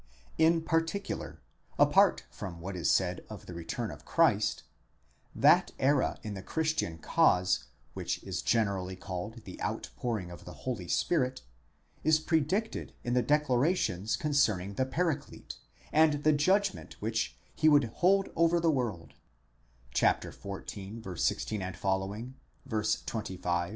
In 0.39 0.63
_par 0.63 0.81
ticular, 0.81 1.37
apart 1.77 2.23
from 2.31 2.59
what 2.59 2.75
is 2.75 2.89
said 2.89 3.23
of 3.29 3.45
the 3.45 3.53
return 3.53 3.91
of 3.91 4.03
Christ, 4.03 4.63
that 5.35 5.73
erain 5.77 6.33
the 6.33 6.41
Christian 6.41 6.97
cause 6.97 7.65
which 7.93 8.23
is 8.23 8.41
generally 8.41 8.95
called 8.95 9.43
the 9.45 9.61
outpouring 9.61 10.31
of 10.31 10.43
the 10.43 10.55
Holy 10.65 10.87
Spirit, 10.87 11.43
is 12.03 12.19
pre 12.19 12.41
dicted 12.41 12.93
in 13.03 13.13
the 13.13 13.21
declarations 13.21 14.15
concerning 14.15 14.73
the 14.73 14.87
Paraclete, 14.87 15.57
and 15.93 16.23
the 16.23 16.33
judgment 16.33 16.95
which 16.99 17.37
he 17.55 17.69
would 17.69 17.83
hold 18.01 18.29
over 18.35 18.59
the 18.59 18.71
world 18.71 19.13
(xiv. 19.93 21.15
16 21.19 21.73
ff. 21.73 21.85